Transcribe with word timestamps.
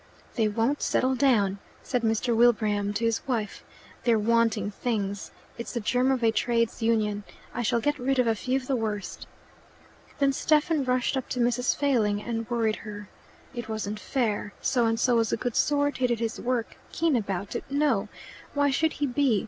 "They 0.33 0.47
won't 0.47 0.81
settle 0.81 1.13
down," 1.13 1.59
said 1.83 2.01
Mr. 2.01 2.35
Wilbraham 2.35 2.91
to 2.95 3.05
his 3.05 3.21
wife. 3.27 3.63
"They're 4.03 4.17
wanting 4.17 4.71
things. 4.71 5.29
It's 5.59 5.73
the 5.75 5.79
germ 5.79 6.09
of 6.09 6.23
a 6.23 6.31
Trades 6.31 6.81
Union. 6.81 7.23
I 7.53 7.61
shall 7.61 7.79
get 7.79 7.99
rid 7.99 8.17
of 8.17 8.25
a 8.25 8.33
few 8.33 8.55
of 8.57 8.65
the 8.65 8.75
worst." 8.75 9.27
Then 10.17 10.33
Stephen 10.33 10.85
rushed 10.85 11.15
up 11.15 11.29
to 11.29 11.39
Mrs. 11.39 11.75
Failing 11.75 12.19
and 12.19 12.49
worried 12.49 12.77
her. 12.77 13.09
"It 13.53 13.69
wasn't 13.69 13.99
fair. 13.99 14.53
So 14.59 14.87
and 14.87 14.99
so 14.99 15.17
was 15.17 15.31
a 15.31 15.37
good 15.37 15.55
sort. 15.55 15.97
He 15.97 16.07
did 16.07 16.19
his 16.19 16.39
work. 16.41 16.77
Keen 16.91 17.15
about 17.15 17.55
it? 17.55 17.63
No. 17.69 18.09
Why 18.55 18.71
should 18.71 18.93
he 18.93 19.05
be? 19.05 19.39